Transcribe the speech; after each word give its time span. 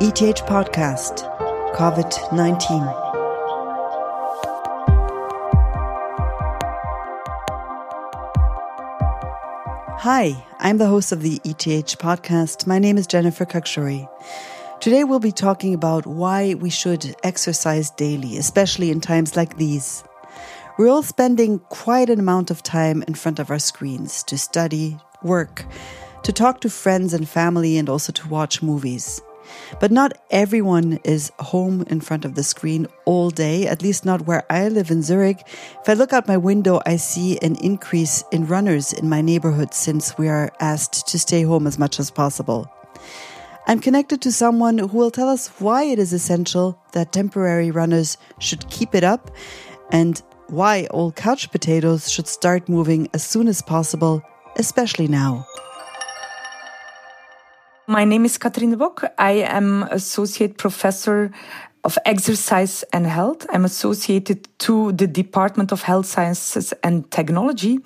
ETH 0.00 0.14
Podcast 0.46 1.26
COVID 1.74 2.32
19. 2.32 2.78
Hi, 9.98 10.36
I'm 10.60 10.78
the 10.78 10.86
host 10.86 11.10
of 11.10 11.22
the 11.22 11.40
ETH 11.42 11.98
podcast. 11.98 12.64
My 12.64 12.78
name 12.78 12.96
is 12.96 13.08
Jennifer 13.08 13.44
Khakshouri. 13.44 14.08
Today 14.78 15.02
we'll 15.02 15.18
be 15.18 15.32
talking 15.32 15.74
about 15.74 16.06
why 16.06 16.54
we 16.54 16.70
should 16.70 17.16
exercise 17.24 17.90
daily, 17.90 18.36
especially 18.36 18.92
in 18.92 19.00
times 19.00 19.34
like 19.34 19.56
these. 19.56 20.04
We're 20.78 20.90
all 20.90 21.02
spending 21.02 21.58
quite 21.70 22.08
an 22.08 22.20
amount 22.20 22.52
of 22.52 22.62
time 22.62 23.02
in 23.08 23.14
front 23.14 23.40
of 23.40 23.50
our 23.50 23.58
screens 23.58 24.22
to 24.22 24.38
study, 24.38 24.96
work, 25.24 25.66
to 26.22 26.32
talk 26.32 26.60
to 26.60 26.70
friends 26.70 27.12
and 27.12 27.28
family, 27.28 27.76
and 27.76 27.88
also 27.88 28.12
to 28.12 28.28
watch 28.28 28.62
movies. 28.62 29.20
But 29.80 29.90
not 29.90 30.18
everyone 30.30 30.98
is 31.04 31.32
home 31.38 31.84
in 31.88 32.00
front 32.00 32.24
of 32.24 32.34
the 32.34 32.42
screen 32.42 32.86
all 33.04 33.30
day, 33.30 33.66
at 33.66 33.82
least 33.82 34.04
not 34.04 34.26
where 34.26 34.44
I 34.50 34.68
live 34.68 34.90
in 34.90 35.02
Zurich. 35.02 35.42
If 35.80 35.88
I 35.88 35.94
look 35.94 36.12
out 36.12 36.28
my 36.28 36.36
window, 36.36 36.80
I 36.86 36.96
see 36.96 37.38
an 37.40 37.56
increase 37.56 38.24
in 38.32 38.46
runners 38.46 38.92
in 38.92 39.08
my 39.08 39.20
neighborhood 39.20 39.74
since 39.74 40.16
we 40.18 40.28
are 40.28 40.52
asked 40.60 41.06
to 41.08 41.18
stay 41.18 41.42
home 41.42 41.66
as 41.66 41.78
much 41.78 42.00
as 42.00 42.10
possible. 42.10 42.70
I'm 43.66 43.80
connected 43.80 44.22
to 44.22 44.32
someone 44.32 44.78
who 44.78 44.96
will 44.96 45.10
tell 45.10 45.28
us 45.28 45.48
why 45.60 45.82
it 45.84 45.98
is 45.98 46.14
essential 46.14 46.80
that 46.92 47.12
temporary 47.12 47.70
runners 47.70 48.16
should 48.38 48.68
keep 48.70 48.94
it 48.94 49.04
up 49.04 49.30
and 49.92 50.22
why 50.46 50.86
all 50.90 51.12
couch 51.12 51.50
potatoes 51.50 52.10
should 52.10 52.26
start 52.26 52.68
moving 52.68 53.08
as 53.12 53.22
soon 53.22 53.46
as 53.46 53.60
possible, 53.60 54.22
especially 54.56 55.06
now. 55.06 55.46
My 57.90 58.04
name 58.04 58.26
is 58.26 58.36
Katrien 58.36 58.76
Bock. 58.76 59.14
I 59.16 59.30
am 59.48 59.84
associate 59.84 60.58
professor 60.58 61.32
of 61.84 61.96
exercise 62.04 62.84
and 62.92 63.06
health. 63.06 63.46
I'm 63.50 63.64
associated 63.64 64.46
to 64.58 64.92
the 64.92 65.06
Department 65.06 65.72
of 65.72 65.80
Health 65.80 66.04
Sciences 66.04 66.74
and 66.82 67.10
Technology. 67.10 67.78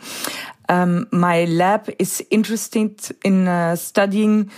Um, 0.69 1.07
my 1.13 1.45
lab 1.45 1.89
is 2.01 2.21
interested 2.31 2.99
in 3.23 3.47
uh, 3.47 3.77
studying 3.77 4.51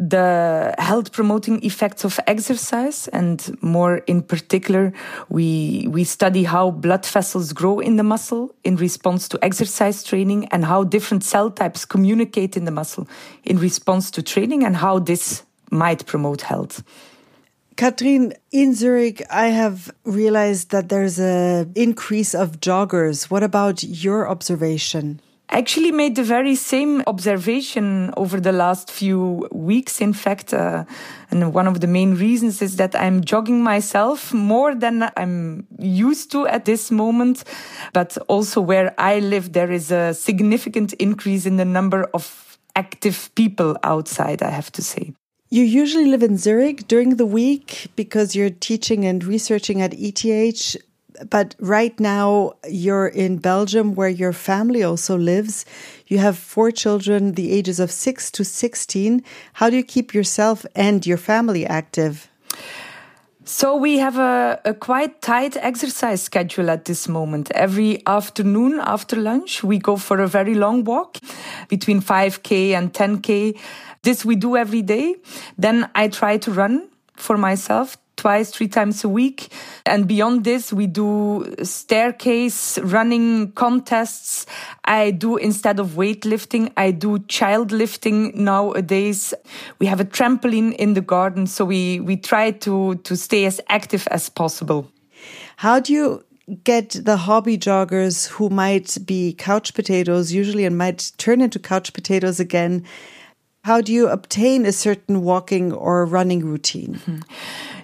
the 0.00 0.74
health 0.78 1.12
promoting 1.12 1.62
effects 1.62 2.04
of 2.04 2.18
exercise 2.26 3.06
and 3.08 3.54
more 3.60 3.98
in 4.06 4.22
particular 4.22 4.94
we 5.28 5.86
we 5.90 6.04
study 6.04 6.44
how 6.44 6.70
blood 6.70 7.04
vessels 7.04 7.52
grow 7.52 7.80
in 7.80 7.96
the 7.96 8.02
muscle 8.02 8.54
in 8.64 8.76
response 8.76 9.28
to 9.28 9.38
exercise 9.42 10.02
training 10.02 10.48
and 10.52 10.64
how 10.64 10.82
different 10.82 11.22
cell 11.22 11.50
types 11.50 11.84
communicate 11.84 12.56
in 12.56 12.64
the 12.64 12.70
muscle 12.70 13.06
in 13.44 13.58
response 13.58 14.10
to 14.10 14.22
training 14.22 14.64
and 14.64 14.76
how 14.76 14.98
this 14.98 15.42
might 15.70 16.06
promote 16.06 16.40
health 16.40 16.82
Katrien, 17.76 18.34
in 18.52 18.74
Zurich, 18.74 19.22
I 19.30 19.46
have 19.46 19.90
realized 20.04 20.70
that 20.70 20.90
there's 20.90 21.18
a 21.18 21.66
increase 21.74 22.34
of 22.34 22.60
joggers. 22.60 23.30
What 23.30 23.42
about 23.42 23.82
your 23.82 24.28
observation? 24.28 25.20
Actually 25.50 25.92
made 25.92 26.16
the 26.16 26.22
very 26.22 26.54
same 26.54 27.02
observation 27.06 28.12
over 28.16 28.40
the 28.40 28.52
last 28.52 28.90
few 28.90 29.48
weeks. 29.52 30.00
In 30.00 30.12
fact, 30.12 30.54
uh, 30.54 30.84
and 31.30 31.52
one 31.52 31.66
of 31.66 31.80
the 31.80 31.86
main 31.86 32.14
reasons 32.14 32.62
is 32.62 32.76
that 32.76 32.94
I'm 32.94 33.22
jogging 33.24 33.62
myself 33.62 34.32
more 34.32 34.74
than 34.74 35.10
I'm 35.16 35.66
used 35.78 36.30
to 36.32 36.46
at 36.46 36.64
this 36.64 36.90
moment. 36.90 37.44
But 37.92 38.16
also 38.28 38.60
where 38.60 38.94
I 38.98 39.18
live, 39.18 39.52
there 39.52 39.70
is 39.70 39.90
a 39.90 40.14
significant 40.14 40.92
increase 40.94 41.46
in 41.46 41.56
the 41.56 41.64
number 41.64 42.04
of 42.14 42.58
active 42.76 43.30
people 43.34 43.76
outside, 43.82 44.42
I 44.42 44.50
have 44.50 44.70
to 44.72 44.82
say. 44.82 45.12
You 45.50 45.64
usually 45.64 46.06
live 46.06 46.22
in 46.22 46.36
Zurich 46.36 46.86
during 46.86 47.16
the 47.16 47.26
week 47.26 47.88
because 47.96 48.36
you're 48.36 48.50
teaching 48.50 49.04
and 49.04 49.24
researching 49.24 49.82
at 49.82 49.92
ETH 49.94 50.76
but 51.28 51.54
right 51.60 51.98
now 52.00 52.54
you're 52.68 53.08
in 53.08 53.38
Belgium 53.38 53.94
where 53.94 54.08
your 54.08 54.32
family 54.32 54.82
also 54.82 55.16
lives. 55.16 55.64
You 56.06 56.18
have 56.18 56.38
four 56.38 56.70
children, 56.70 57.32
the 57.32 57.52
ages 57.52 57.80
of 57.80 57.90
six 57.90 58.30
to 58.32 58.44
16. 58.44 59.22
How 59.54 59.70
do 59.70 59.76
you 59.76 59.84
keep 59.84 60.14
yourself 60.14 60.64
and 60.74 61.06
your 61.06 61.18
family 61.18 61.66
active? 61.66 62.28
So 63.44 63.74
we 63.74 63.98
have 63.98 64.16
a, 64.16 64.60
a, 64.64 64.74
quite 64.74 65.22
tight 65.22 65.56
exercise 65.56 66.22
schedule 66.22 66.70
at 66.70 66.84
this 66.84 67.08
moment. 67.08 67.50
Every 67.50 68.00
afternoon 68.06 68.78
after 68.80 69.16
lunch, 69.16 69.64
we 69.64 69.78
go 69.78 69.96
for 69.96 70.20
a 70.20 70.28
very 70.28 70.54
long 70.54 70.84
walk 70.84 71.18
between 71.68 72.00
5k 72.00 72.72
and 72.72 72.92
10k. 72.92 73.58
This 74.02 74.24
we 74.24 74.36
do 74.36 74.56
every 74.56 74.82
day. 74.82 75.16
Then 75.58 75.90
I 75.96 76.08
try 76.08 76.36
to 76.38 76.52
run 76.52 76.90
for 77.16 77.36
myself 77.36 77.96
twice, 78.20 78.50
three 78.50 78.68
times 78.68 79.02
a 79.02 79.08
week. 79.08 79.48
And 79.86 80.06
beyond 80.06 80.44
this, 80.44 80.72
we 80.72 80.86
do 80.86 81.54
staircase 81.62 82.78
running 82.78 83.52
contests. 83.52 84.44
I 84.84 85.10
do, 85.10 85.38
instead 85.38 85.80
of 85.80 85.92
weightlifting, 85.92 86.70
I 86.76 86.90
do 86.90 87.20
child 87.20 87.72
lifting 87.72 88.44
nowadays. 88.44 89.32
We 89.78 89.86
have 89.86 90.00
a 90.00 90.04
trampoline 90.04 90.74
in 90.74 90.92
the 90.92 91.00
garden. 91.00 91.46
So 91.46 91.64
we, 91.64 92.00
we 92.00 92.16
try 92.16 92.50
to, 92.50 92.96
to 92.96 93.16
stay 93.16 93.46
as 93.46 93.58
active 93.70 94.06
as 94.10 94.28
possible. 94.28 94.92
How 95.56 95.80
do 95.80 95.92
you 95.92 96.22
get 96.64 96.90
the 96.90 97.16
hobby 97.16 97.56
joggers 97.56 98.28
who 98.28 98.50
might 98.50 98.98
be 99.06 99.32
couch 99.32 99.72
potatoes 99.72 100.30
usually 100.30 100.66
and 100.66 100.76
might 100.76 101.12
turn 101.16 101.40
into 101.40 101.58
couch 101.58 101.94
potatoes 101.94 102.38
again? 102.38 102.84
How 103.62 103.80
do 103.80 103.92
you 103.92 104.08
obtain 104.08 104.64
a 104.66 104.72
certain 104.72 105.22
walking 105.22 105.72
or 105.72 106.04
running 106.06 106.44
routine? 106.44 106.92
Mm 106.94 107.00
-hmm. 107.06 107.22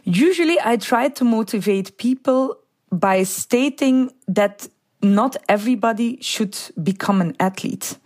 Usually, 0.06 0.56
I 0.64 0.76
try 0.76 1.08
to 1.08 1.24
motivate 1.24 1.98
people 1.98 2.58
by 2.92 3.24
stating 3.24 4.12
that 4.28 4.68
not 5.02 5.36
everybody 5.48 6.18
should 6.20 6.56
become 6.80 7.20
an 7.20 7.34
athlete. 7.40 7.98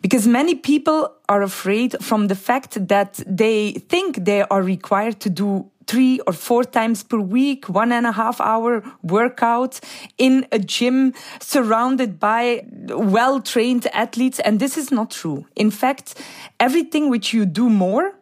Because 0.00 0.28
many 0.28 0.54
people 0.54 1.12
are 1.28 1.42
afraid 1.42 1.96
from 2.00 2.28
the 2.28 2.36
fact 2.36 2.86
that 2.86 3.20
they 3.26 3.72
think 3.88 4.24
they 4.24 4.42
are 4.42 4.62
required 4.62 5.18
to 5.20 5.30
do 5.30 5.68
three 5.88 6.20
or 6.20 6.32
four 6.32 6.62
times 6.62 7.02
per 7.02 7.18
week, 7.18 7.68
one 7.68 7.90
and 7.90 8.06
a 8.06 8.12
half 8.12 8.40
hour 8.40 8.84
workout 9.02 9.80
in 10.18 10.46
a 10.52 10.58
gym 10.60 11.12
surrounded 11.40 12.20
by 12.20 12.64
well 12.90 13.40
trained 13.40 13.88
athletes. 13.92 14.38
And 14.38 14.60
this 14.60 14.78
is 14.78 14.92
not 14.92 15.10
true. 15.10 15.46
In 15.56 15.72
fact, 15.72 16.14
everything 16.60 17.10
which 17.10 17.32
you 17.32 17.44
do 17.44 17.68
more 17.68 18.12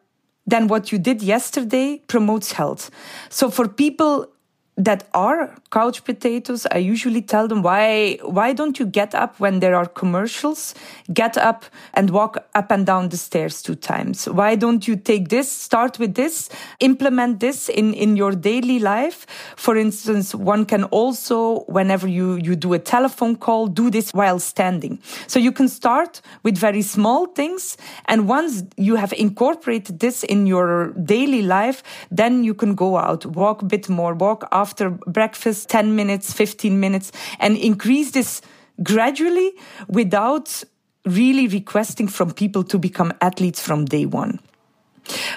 than 0.49 0.67
what 0.67 0.91
you 0.91 0.99
did 0.99 1.23
yesterday 1.23 2.01
promotes 2.07 2.53
health. 2.53 2.91
So 3.29 3.51
for 3.51 3.69
people 3.69 4.29
that 4.79 5.09
are 5.13 5.55
couch 5.71 6.05
potatoes, 6.05 6.67
I 6.71 6.79
usually 6.79 7.21
tell 7.21 7.49
them 7.49 7.63
why 7.63 8.19
why 8.23 8.53
don't 8.53 8.79
you 8.79 8.87
get 8.87 9.15
up 9.15 9.39
when 9.41 9.59
there 9.61 9.75
are 9.75 9.87
commercials? 9.87 10.75
Get 11.13 11.37
up 11.37 11.65
and 11.95 12.11
walk 12.11 12.39
up 12.55 12.71
and 12.71 12.87
down 12.87 13.09
the 13.09 13.17
stairs 13.17 13.61
two 13.61 13.75
times. 13.75 14.27
Why 14.29 14.55
don't 14.55 14.87
you 14.87 14.97
take 14.97 15.29
this, 15.29 15.51
start 15.51 15.99
with 15.99 16.15
this, 16.15 16.49
implement 16.79 17.41
this 17.41 17.69
in, 17.69 17.93
in 17.93 18.17
your 18.17 18.33
daily 18.33 18.79
life? 18.79 19.27
For 19.57 19.77
instance, 19.77 20.35
one 20.35 20.65
can 20.65 20.85
also, 20.85 21.65
whenever 21.65 22.07
you, 22.07 22.37
you 22.37 22.55
do 22.55 22.73
a 22.73 22.79
telephone 22.79 23.37
call, 23.37 23.67
do 23.67 23.91
this 23.91 24.15
while 24.15 24.39
standing. 24.39 25.01
So 25.27 25.41
you 25.41 25.51
can 25.51 25.69
start 25.69 26.23
with 26.45 26.57
very 26.57 26.83
small 26.83 27.27
things. 27.27 27.77
And 28.07 28.29
once 28.29 28.63
you 28.77 28.95
have 28.95 29.13
incorporated 29.15 29.99
this 29.99 30.23
in 30.23 30.47
your 30.47 30.93
daily 30.93 31.43
life, 31.43 31.83
then 32.11 32.45
you 32.45 32.55
can 32.55 32.77
go 32.77 32.97
out, 32.97 33.27
walk 33.27 33.63
a 33.63 33.65
bit 33.65 33.89
more, 33.89 34.15
walk 34.15 34.47
after 34.53 34.68
breakfast, 35.07 35.69
10 35.69 35.95
minutes, 35.95 36.33
15 36.33 36.79
minutes, 36.79 37.13
and 37.39 37.57
increase 37.57 38.13
this 38.13 38.41
gradually 38.83 39.53
without 39.89 40.63
really 41.05 41.49
requesting 41.49 42.09
from 42.09 42.33
people 42.33 42.63
to 42.65 42.79
become 42.79 43.13
athletes 43.21 43.63
from 43.63 43.85
day 43.85 44.07
one. 44.07 44.41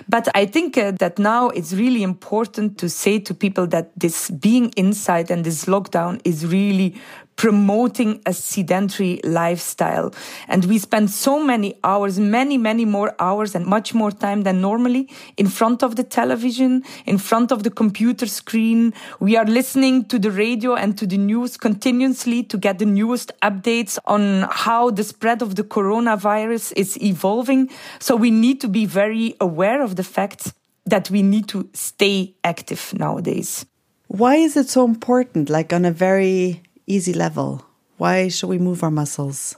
But 0.09 0.27
I 0.35 0.45
think 0.45 0.77
uh, 0.77 0.91
that 0.99 1.17
now 1.17 1.49
it's 1.49 1.73
really 1.73 2.03
important 2.03 2.77
to 2.79 2.89
say 2.89 3.19
to 3.19 3.33
people 3.33 3.67
that 3.67 3.91
this 3.97 4.29
being 4.29 4.73
inside 4.75 5.31
and 5.31 5.45
this 5.45 5.65
lockdown 5.65 6.19
is 6.25 6.45
really 6.45 6.95
promoting 7.41 8.21
a 8.27 8.33
sedentary 8.33 9.19
lifestyle. 9.23 10.13
And 10.47 10.63
we 10.65 10.77
spend 10.77 11.09
so 11.09 11.43
many 11.43 11.73
hours, 11.83 12.19
many, 12.19 12.55
many 12.55 12.85
more 12.85 13.15
hours 13.17 13.55
and 13.55 13.65
much 13.65 13.95
more 13.95 14.11
time 14.11 14.43
than 14.43 14.61
normally 14.61 15.09
in 15.37 15.47
front 15.47 15.81
of 15.81 15.95
the 15.95 16.03
television, 16.03 16.83
in 17.07 17.17
front 17.17 17.51
of 17.51 17.63
the 17.63 17.71
computer 17.71 18.27
screen. 18.27 18.93
We 19.19 19.37
are 19.37 19.45
listening 19.45 20.05
to 20.09 20.19
the 20.19 20.29
radio 20.29 20.75
and 20.75 20.95
to 20.99 21.07
the 21.07 21.17
news 21.17 21.57
continuously 21.57 22.43
to 22.43 22.59
get 22.59 22.77
the 22.77 22.85
newest 22.85 23.31
updates 23.41 23.97
on 24.05 24.47
how 24.51 24.91
the 24.91 25.03
spread 25.03 25.41
of 25.41 25.55
the 25.55 25.63
coronavirus 25.63 26.73
is 26.75 26.95
evolving. 27.01 27.71
So 27.97 28.15
we 28.15 28.29
need 28.29 28.61
to 28.61 28.67
be 28.67 28.85
very 28.85 29.35
aware 29.41 29.81
of 29.81 29.95
the 29.95 30.03
fact 30.03 30.53
that 30.85 31.09
we 31.09 31.23
need 31.23 31.47
to 31.47 31.67
stay 31.73 32.35
active 32.43 32.93
nowadays. 32.95 33.65
Why 34.09 34.35
is 34.35 34.55
it 34.55 34.69
so 34.69 34.85
important? 34.85 35.49
Like 35.49 35.73
on 35.73 35.85
a 35.85 35.91
very 35.91 36.61
easy 36.87 37.13
level? 37.13 37.65
Why 37.97 38.29
should 38.29 38.49
we 38.49 38.57
move 38.57 38.83
our 38.83 38.91
muscles? 38.91 39.55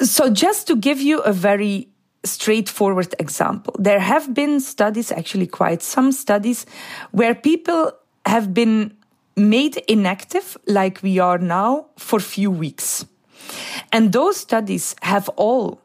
So, 0.00 0.30
just 0.30 0.66
to 0.66 0.76
give 0.76 1.00
you 1.00 1.20
a 1.20 1.32
very 1.32 1.88
straightforward 2.24 3.14
example. 3.18 3.74
There 3.78 4.00
have 4.00 4.34
been 4.34 4.60
studies, 4.60 5.12
actually 5.12 5.46
quite 5.46 5.82
some 5.82 6.10
studies, 6.10 6.66
where 7.12 7.34
people 7.34 7.92
have 8.26 8.54
been 8.54 8.96
made 9.36 9.76
inactive 9.88 10.56
like 10.66 11.02
we 11.02 11.18
are 11.18 11.38
now 11.38 11.86
for 11.96 12.20
few 12.20 12.50
weeks. 12.50 13.04
And 13.92 14.12
those 14.12 14.38
studies 14.38 14.96
have 15.02 15.28
all 15.30 15.80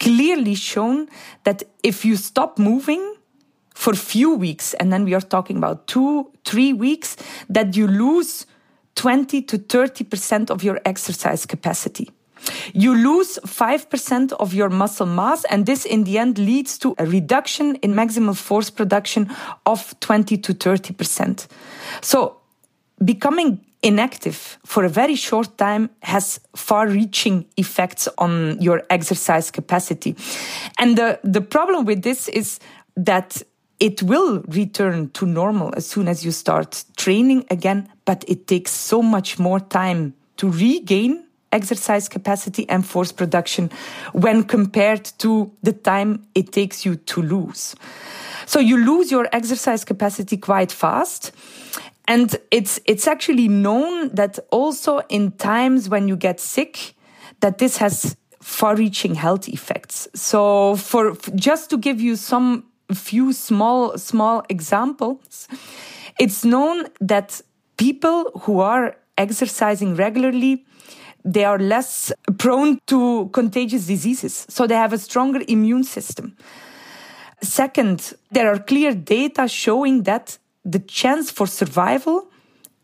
clearly 0.00 0.54
shown 0.54 1.08
that 1.44 1.62
if 1.82 2.04
you 2.04 2.16
stop 2.16 2.58
moving 2.58 3.14
for 3.74 3.94
few 3.94 4.34
weeks, 4.34 4.74
and 4.74 4.92
then 4.92 5.04
we 5.04 5.14
are 5.14 5.20
talking 5.20 5.56
about 5.56 5.86
two, 5.86 6.30
three 6.44 6.72
weeks, 6.72 7.16
that 7.48 7.76
you 7.76 7.86
lose 7.86 8.46
20 8.94 9.42
to 9.42 9.58
30% 9.58 10.50
of 10.50 10.62
your 10.62 10.80
exercise 10.84 11.46
capacity. 11.46 12.10
You 12.72 12.94
lose 12.94 13.38
5% 13.46 14.32
of 14.32 14.52
your 14.52 14.68
muscle 14.68 15.06
mass, 15.06 15.44
and 15.44 15.66
this 15.66 15.84
in 15.84 16.04
the 16.04 16.18
end 16.18 16.38
leads 16.38 16.78
to 16.78 16.94
a 16.98 17.06
reduction 17.06 17.76
in 17.76 17.94
maximum 17.94 18.34
force 18.34 18.70
production 18.70 19.34
of 19.64 19.98
20 20.00 20.36
to 20.38 20.54
30%. 20.54 21.46
So 22.02 22.36
becoming 23.02 23.64
inactive 23.82 24.58
for 24.64 24.84
a 24.84 24.88
very 24.88 25.14
short 25.14 25.58
time 25.58 25.90
has 26.02 26.40
far 26.56 26.88
reaching 26.88 27.44
effects 27.56 28.08
on 28.16 28.60
your 28.60 28.82
exercise 28.88 29.50
capacity. 29.50 30.16
And 30.78 30.96
the, 30.96 31.20
the 31.22 31.42
problem 31.42 31.84
with 31.84 32.02
this 32.02 32.28
is 32.28 32.60
that 32.96 33.42
it 33.84 34.02
will 34.02 34.42
return 34.48 35.10
to 35.10 35.26
normal 35.26 35.70
as 35.76 35.86
soon 35.86 36.08
as 36.08 36.24
you 36.24 36.30
start 36.30 36.84
training 36.96 37.44
again, 37.50 37.86
but 38.06 38.24
it 38.26 38.46
takes 38.46 38.70
so 38.70 39.02
much 39.02 39.38
more 39.38 39.60
time 39.60 40.14
to 40.38 40.50
regain 40.50 41.22
exercise 41.52 42.08
capacity 42.08 42.66
and 42.70 42.86
force 42.86 43.12
production 43.12 43.70
when 44.14 44.42
compared 44.42 45.04
to 45.18 45.52
the 45.62 45.74
time 45.74 46.26
it 46.34 46.50
takes 46.50 46.86
you 46.86 46.96
to 46.96 47.20
lose. 47.20 47.76
So 48.46 48.58
you 48.58 48.78
lose 48.78 49.10
your 49.10 49.28
exercise 49.32 49.84
capacity 49.84 50.38
quite 50.38 50.72
fast. 50.72 51.32
And 52.08 52.34
it's, 52.50 52.80
it's 52.86 53.06
actually 53.06 53.48
known 53.48 54.14
that 54.14 54.38
also 54.50 55.00
in 55.10 55.32
times 55.32 55.90
when 55.90 56.08
you 56.08 56.16
get 56.16 56.40
sick, 56.40 56.94
that 57.40 57.58
this 57.58 57.76
has 57.76 58.16
far 58.40 58.76
reaching 58.76 59.14
health 59.14 59.46
effects. 59.46 60.08
So 60.14 60.76
for, 60.76 61.16
just 61.34 61.68
to 61.68 61.76
give 61.76 62.00
you 62.00 62.16
some 62.16 62.64
few 62.92 63.32
small, 63.32 63.96
small 63.96 64.42
examples, 64.48 65.48
it's 66.18 66.44
known 66.44 66.86
that 67.00 67.40
people 67.76 68.30
who 68.42 68.60
are 68.60 68.96
exercising 69.16 69.94
regularly, 69.94 70.64
they 71.24 71.44
are 71.44 71.58
less 71.58 72.12
prone 72.38 72.78
to 72.86 73.30
contagious 73.32 73.86
diseases. 73.86 74.46
So 74.48 74.66
they 74.66 74.74
have 74.74 74.92
a 74.92 74.98
stronger 74.98 75.40
immune 75.48 75.84
system. 75.84 76.36
Second, 77.42 78.14
there 78.30 78.52
are 78.52 78.58
clear 78.58 78.94
data 78.94 79.48
showing 79.48 80.02
that 80.04 80.38
the 80.64 80.78
chance 80.78 81.30
for 81.30 81.46
survival 81.46 82.30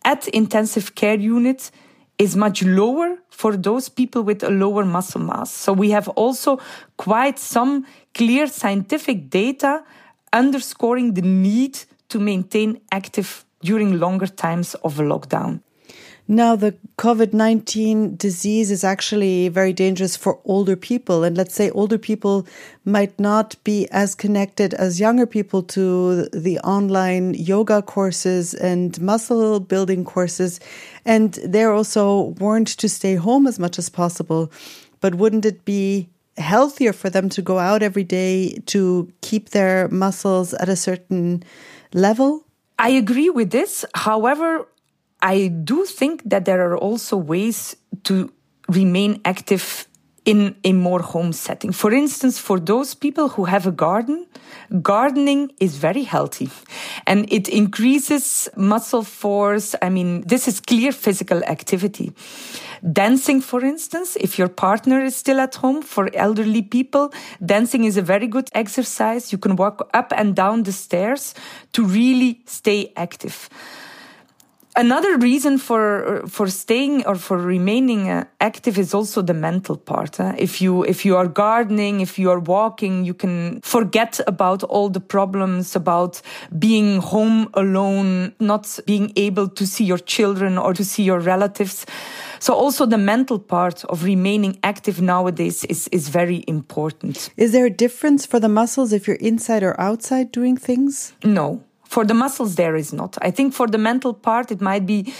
at 0.05 0.29
intensive 0.29 0.95
care 0.95 1.19
units 1.19 1.73
is 2.21 2.37
much 2.37 2.63
lower 2.63 3.17
for 3.31 3.57
those 3.57 3.89
people 3.89 4.23
with 4.23 4.43
a 4.43 4.51
lower 4.51 4.85
muscle 4.85 5.23
mass. 5.23 5.51
So 5.51 5.73
we 5.73 5.91
have 5.91 6.07
also 6.09 6.61
quite 6.99 7.39
some 7.39 7.87
clear 8.13 8.47
scientific 8.47 9.31
data 9.31 9.83
underscoring 10.31 11.15
the 11.15 11.23
need 11.23 11.79
to 12.11 12.19
maintain 12.19 12.79
active 12.93 13.47
during 13.63 13.99
longer 13.99 14.27
times 14.27 14.75
of 14.85 15.01
a 15.01 15.03
lockdown. 15.03 15.63
Now, 16.31 16.55
the 16.55 16.77
COVID 16.97 17.33
19 17.33 18.15
disease 18.15 18.71
is 18.71 18.85
actually 18.85 19.49
very 19.49 19.73
dangerous 19.73 20.17
for 20.17 20.39
older 20.45 20.77
people. 20.77 21.25
And 21.25 21.37
let's 21.37 21.57
say 21.57 21.71
older 21.71 21.99
people 21.99 22.47
might 22.85 23.19
not 23.19 23.57
be 23.65 23.89
as 23.91 24.15
connected 24.15 24.73
as 24.75 25.01
younger 25.01 25.27
people 25.27 25.65
to 25.75 26.27
the 26.27 26.61
online 26.61 27.35
yoga 27.35 27.83
courses 27.83 28.55
and 28.55 29.01
muscle 29.01 29.59
building 29.59 30.05
courses. 30.05 30.61
And 31.05 31.33
they're 31.45 31.73
also 31.73 32.37
warned 32.39 32.69
to 32.79 32.89
stay 32.89 33.17
home 33.17 33.49
as 33.49 33.59
much 33.59 33.77
as 33.77 33.89
possible. 33.89 34.53
But 35.01 35.17
wouldn't 35.17 35.45
it 35.45 35.65
be 35.65 36.11
healthier 36.39 36.93
for 36.93 37.11
them 37.11 37.29
to 37.31 37.43
go 37.43 37.59
out 37.59 37.83
every 37.83 38.05
day 38.05 38.63
to 38.67 39.13
keep 39.21 39.49
their 39.49 39.89
muscles 39.89 40.55
at 40.55 40.69
a 40.69 40.77
certain 40.77 41.43
level? 41.93 42.45
I 42.79 42.91
agree 42.91 43.31
with 43.31 43.51
this. 43.51 43.85
However, 43.97 44.69
I 45.23 45.49
do 45.49 45.85
think 45.85 46.23
that 46.25 46.45
there 46.45 46.71
are 46.71 46.77
also 46.77 47.17
ways 47.17 47.77
to 48.05 48.33
remain 48.69 49.21
active 49.25 49.87
in 50.25 50.55
a 50.65 50.73
more 50.73 51.01
home 51.01 51.33
setting. 51.33 51.73
For 51.73 51.93
instance, 51.93 52.39
for 52.39 52.61
those 52.61 52.95
people 52.95 53.31
who 53.31 53.47
have 53.47 53.67
a 53.67 53.73
garden, 53.73 54.27
gardening 54.83 55.51
is 55.61 55.77
very 55.77 56.03
healthy 56.03 56.51
and 57.07 57.31
it 57.33 57.49
increases 57.49 58.49
muscle 58.57 59.03
force. 59.03 59.75
I 59.81 59.89
mean, 59.89 60.23
this 60.27 60.47
is 60.47 60.61
clear 60.61 60.93
physical 60.93 61.43
activity. 61.45 62.13
Dancing, 62.93 63.41
for 63.41 63.65
instance, 63.65 64.17
if 64.17 64.39
your 64.39 64.49
partner 64.49 65.01
is 65.03 65.17
still 65.17 65.41
at 65.41 65.55
home 65.57 65.83
for 65.83 66.09
elderly 66.15 66.63
people, 66.63 67.13
dancing 67.45 67.85
is 67.85 67.97
a 67.97 68.03
very 68.03 68.27
good 68.27 68.49
exercise. 68.55 69.33
You 69.33 69.39
can 69.39 69.57
walk 69.57 69.89
up 69.95 70.13
and 70.17 70.37
down 70.37 70.63
the 70.63 70.73
stairs 70.73 71.35
to 71.73 71.85
really 71.85 72.43
stay 72.47 72.93
active. 72.97 73.49
Another 74.77 75.19
reason 75.19 75.59
for 75.59 76.23
for 76.29 76.47
staying 76.47 77.05
or 77.05 77.17
for 77.17 77.37
remaining 77.37 78.09
uh, 78.09 78.25
active 78.41 78.79
is 78.79 78.95
also 78.95 79.21
the 79.21 79.35
mental 79.35 79.77
part. 79.77 80.21
If 80.39 80.63
you 80.63 80.85
if 80.85 81.05
you 81.05 81.17
are 81.17 81.27
gardening, 81.27 82.01
if 82.01 82.19
you 82.19 82.31
are 82.31 82.39
walking, 82.39 83.05
you 83.05 83.13
can 83.15 83.61
forget 83.63 84.21
about 84.27 84.63
all 84.63 84.89
the 84.89 85.01
problems 85.01 85.75
about 85.75 86.23
being 86.57 87.01
home 87.01 87.49
alone, 87.55 88.33
not 88.39 88.79
being 88.87 89.13
able 89.17 89.49
to 89.49 89.67
see 89.67 89.85
your 89.85 89.99
children 89.99 90.57
or 90.57 90.73
to 90.75 90.85
see 90.85 91.03
your 91.03 91.19
relatives. 91.19 91.85
So 92.39 92.55
also 92.55 92.87
the 92.87 92.99
mental 92.99 93.41
part 93.41 93.85
of 93.87 94.05
remaining 94.05 94.57
active 94.63 95.03
nowadays 95.03 95.65
is 95.65 95.89
is 95.89 96.11
very 96.11 96.45
important. 96.47 97.31
Is 97.37 97.51
there 97.51 97.67
a 97.67 97.77
difference 97.77 98.25
for 98.25 98.41
the 98.41 98.49
muscles 98.49 98.93
if 98.93 99.09
you're 99.09 99.27
inside 99.31 99.65
or 99.65 99.75
outside 99.81 100.31
doing 100.31 100.57
things? 100.57 101.13
No 101.25 101.61
for 101.91 102.05
the 102.05 102.15
muscles 102.15 102.55
there 102.55 102.77
is 102.77 102.93
not. 102.93 103.19
I 103.21 103.33
think 103.33 103.53
for 103.53 103.67
the 103.67 103.77
mental 103.77 104.15
part 104.15 104.53
it 104.53 104.61
might 104.61 104.87
be 104.87 105.13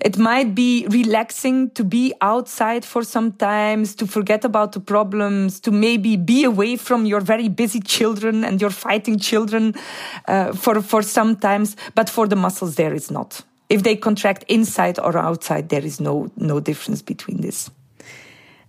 it 0.00 0.18
might 0.18 0.52
be 0.52 0.84
relaxing 0.90 1.70
to 1.70 1.84
be 1.84 2.12
outside 2.20 2.84
for 2.84 3.04
some 3.04 3.32
times 3.32 3.94
to 3.94 4.06
forget 4.06 4.44
about 4.44 4.72
the 4.72 4.80
problems 4.80 5.60
to 5.60 5.70
maybe 5.70 6.16
be 6.16 6.42
away 6.42 6.76
from 6.76 7.06
your 7.06 7.20
very 7.20 7.48
busy 7.48 7.80
children 7.80 8.44
and 8.44 8.60
your 8.60 8.70
fighting 8.70 9.18
children 9.20 9.74
uh, 10.26 10.52
for 10.52 10.82
for 10.82 11.02
some 11.02 11.36
times. 11.36 11.76
But 11.94 12.10
for 12.10 12.26
the 12.26 12.36
muscles 12.36 12.74
there 12.74 12.94
is 12.94 13.10
not. 13.10 13.44
If 13.68 13.82
they 13.84 13.94
contract 13.96 14.44
inside 14.48 14.98
or 14.98 15.16
outside 15.16 15.68
there 15.68 15.84
is 15.84 16.00
no 16.00 16.32
no 16.36 16.58
difference 16.58 17.00
between 17.00 17.40
this 17.42 17.70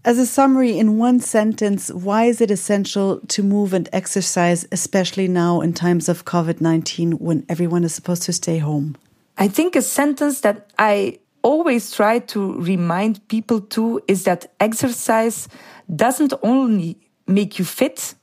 as 0.05 0.17
a 0.17 0.25
summary, 0.25 0.77
in 0.77 0.97
one 0.97 1.19
sentence, 1.19 1.91
why 1.91 2.25
is 2.25 2.39
it 2.39 2.51
essential 2.51 3.19
to 3.27 3.43
move 3.43 3.73
and 3.73 3.89
exercise, 3.91 4.65
especially 4.71 5.27
now 5.27 5.59
in 5.59 5.73
times 5.73 6.07
of 6.07 6.25
COVID 6.25 6.61
19 6.61 7.13
when 7.13 7.45
everyone 7.49 7.83
is 7.83 7.93
supposed 7.93 8.23
to 8.23 8.33
stay 8.33 8.59
home? 8.59 8.95
I 9.37 9.47
think 9.47 9.75
a 9.75 9.81
sentence 9.81 10.41
that 10.41 10.71
I 10.79 11.19
always 11.41 11.91
try 11.91 12.19
to 12.19 12.53
remind 12.61 13.25
people 13.27 13.61
to 13.61 14.01
is 14.07 14.23
that 14.23 14.51
exercise 14.59 15.47
doesn't 15.93 16.33
only 16.43 16.97
make 17.27 17.59
you 17.59 17.65
fit, 17.65 18.15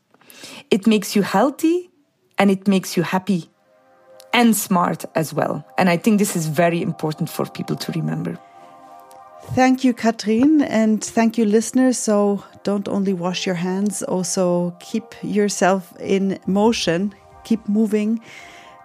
it 0.71 0.87
makes 0.87 1.15
you 1.15 1.23
healthy 1.23 1.91
and 2.39 2.51
it 2.51 2.67
makes 2.67 2.97
you 2.97 3.03
happy 3.03 3.51
and 4.33 4.57
smart 4.57 5.05
as 5.15 5.33
well. 5.33 5.67
And 5.79 5.89
I 5.89 5.97
think 5.97 6.19
this 6.19 6.37
is 6.37 6.47
very 6.47 6.83
important 6.83 7.31
for 7.31 7.47
people 7.47 7.77
to 7.77 7.93
remember. 7.93 8.39
Thank 9.55 9.85
you, 9.85 9.95
Katrien, 9.95 10.63
and 10.63 11.03
thank 11.03 11.39
you, 11.39 11.45
listeners. 11.45 11.99
So 11.99 12.45
don't 12.63 12.89
only 12.89 13.15
wash 13.15 13.47
your 13.47 13.55
hands, 13.55 14.03
also 14.03 14.77
keep 14.81 15.15
yourself 15.23 15.95
in 16.01 16.39
motion, 16.47 17.15
keep 17.45 17.67
moving. 17.69 18.21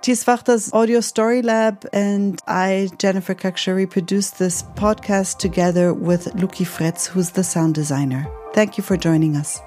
Wachter's 0.04 0.74
Audio 0.74 1.00
Story 1.00 1.42
Lab 1.42 1.86
and 1.94 2.42
I, 2.48 2.90
Jennifer 2.98 3.36
Khakshouri, 3.36 3.88
produced 3.90 4.40
this 4.40 4.64
podcast 4.76 5.38
together 5.38 5.94
with 5.94 6.26
Luki 6.34 6.66
Fretz, 6.66 7.08
who's 7.08 7.32
the 7.32 7.44
sound 7.44 7.76
designer. 7.76 8.28
Thank 8.54 8.78
you 8.78 8.84
for 8.84 8.98
joining 8.98 9.36
us. 9.36 9.62